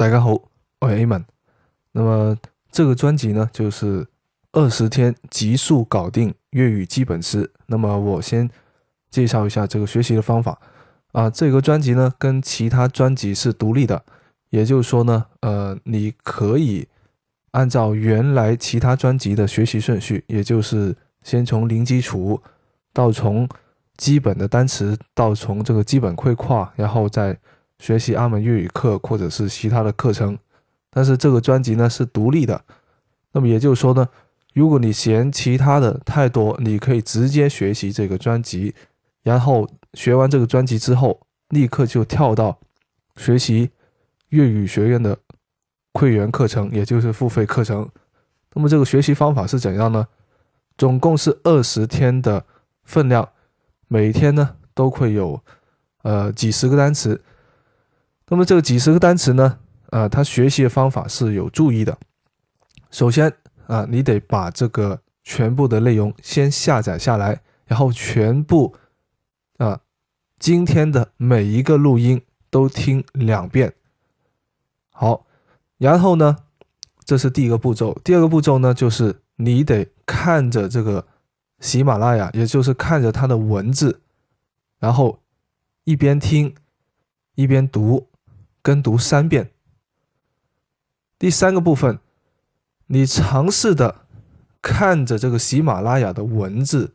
[0.00, 0.30] 大家好，
[0.80, 1.22] 我是 A 们。
[1.92, 2.34] 那么
[2.72, 4.06] 这个专辑呢，就是
[4.50, 7.50] 二十天急速搞定粤语基本诗。
[7.66, 8.48] 那么我先
[9.10, 10.58] 介绍一下这个学习的方法
[11.12, 11.28] 啊。
[11.28, 14.02] 这个专辑呢，跟其他专辑是独立的，
[14.48, 16.88] 也就是说呢，呃，你可以
[17.50, 22.40] 按照原来其他专辑的学习顺序，也就是先从零基础
[22.94, 23.46] 到从
[23.98, 27.38] 基本的单词到从这个基本会跨，然后再
[27.80, 30.38] 学习阿门粤语课或者是其他的课程。
[30.90, 32.62] 但是这个专辑呢是独立的，
[33.32, 34.08] 那么也就是说呢，
[34.54, 38.74] 如果你嫌其他的太多，你可以直接学习这个专辑，
[39.22, 42.58] 然后学完这个专辑之后，立刻就跳到
[43.16, 43.70] 学习
[44.28, 45.16] 粤语学院的
[45.94, 47.88] 会员课程，也就是付费课程。
[48.52, 50.06] 那么这个学习方法是怎样呢？
[50.76, 52.44] 总共是二十天的
[52.84, 53.28] 分量。
[53.92, 55.42] 每天呢都会有，
[56.02, 57.20] 呃几十个单词，
[58.30, 59.58] 那么这个几十个单词呢，
[59.90, 61.98] 呃，它学习的方法是有注意的。
[62.90, 63.30] 首先
[63.66, 68.74] 啊，你得把这个全部的内容先下载下来，然后全部
[69.58, 69.80] 啊
[70.38, 73.74] 今天的每一个录音都听两遍。
[74.92, 75.26] 好，
[75.78, 76.36] 然后呢，
[77.04, 78.00] 这是第一个步骤。
[78.04, 81.06] 第二个步骤呢，就是你得看着这个。
[81.62, 84.00] 喜马拉雅，也就是看着它的文字，
[84.78, 85.20] 然后
[85.84, 86.54] 一边听
[87.34, 88.08] 一边读，
[88.62, 89.50] 跟读三遍。
[91.18, 91.98] 第三个部分，
[92.86, 94.06] 你尝试的
[94.62, 96.94] 看着这个喜马拉雅的文字，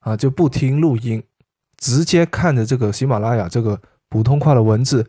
[0.00, 1.22] 啊，就不听录音，
[1.76, 5.08] 直接看着这个喜马拉雅这个普通话的文字，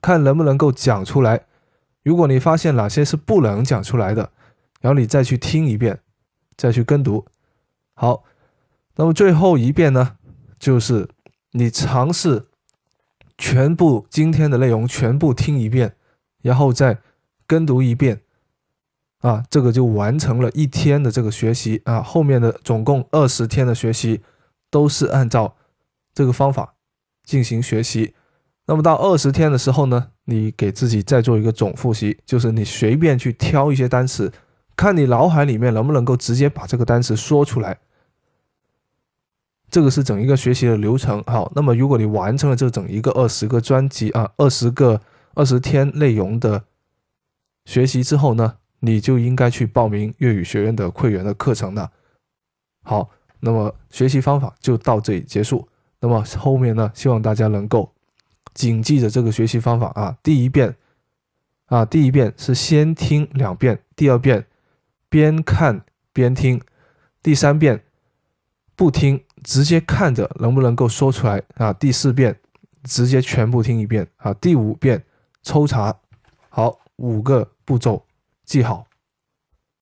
[0.00, 1.46] 看能不能够讲出来。
[2.02, 4.32] 如果你发现哪些是不能讲出来的，
[4.80, 6.00] 然后你再去听一遍，
[6.56, 7.26] 再去跟读。
[7.94, 8.24] 好，
[8.96, 10.16] 那么最后一遍呢，
[10.58, 11.08] 就是
[11.50, 12.47] 你尝试
[13.38, 15.94] 全部今天的内容全部听一遍，
[16.42, 16.98] 然后再
[17.46, 18.20] 跟读一遍，
[19.20, 22.02] 啊，这个就完成了一天的这个学习啊。
[22.02, 24.20] 后面的总共二十天的学习
[24.70, 25.54] 都是按照
[26.12, 26.74] 这个方法
[27.24, 28.12] 进行学习。
[28.66, 34.30] 那么到二十天的时候呢，你给自己再做一个总复习，就是你随便去挑一些单词，
[34.76, 37.78] 看你脑海里面能不能够直接把这个单词说出来。
[39.70, 45.00] 这个是整一个学习的流程，好，那么如果你完成了这整一个二十个专辑啊，二十个
[45.34, 46.64] 二十天内容的
[47.66, 51.92] 学习之后呢，你就应该去报名粤语学院的会员的课程了。
[52.82, 55.68] 好，那么学习方法就到这里结束。
[56.00, 57.92] 那么后面呢，希望大家能够
[58.54, 60.74] 谨记着这个学习方法啊，第一遍
[61.66, 64.46] 啊，第一遍是先听两遍，第二遍
[65.10, 65.84] 边看
[66.14, 66.58] 边听，
[67.22, 67.84] 第三遍
[68.74, 69.22] 不听。
[69.44, 71.72] 直接看着能不能够说出来啊？
[71.72, 72.38] 第四遍
[72.84, 74.32] 直接全部听一遍啊！
[74.34, 75.02] 第五遍
[75.42, 75.94] 抽查，
[76.48, 78.04] 好，五个步骤
[78.44, 78.87] 记好。